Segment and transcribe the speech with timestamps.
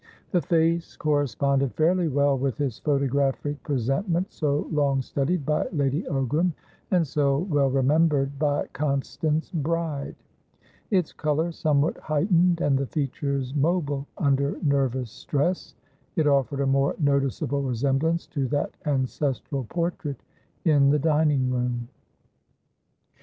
[0.31, 6.53] The face corresponded fairly well with its photographic presentment so long studied by Lady Ogram,
[6.89, 10.15] and so well remembered by Constance Bride;
[10.89, 15.75] its colour somewhat heightened and the features mobile under nervous stress,
[16.15, 20.23] it offered a more noticeable resemblance to that ancestral portrait
[20.65, 21.89] in the dining room.